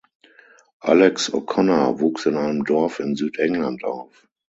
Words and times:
Alex 0.79 1.29
O’Connor 1.31 1.99
wuchs 1.99 2.25
in 2.25 2.35
einem 2.35 2.65
Dorf 2.65 2.99
in 2.99 3.15
Südengland 3.15 3.83
auf. 3.83 4.27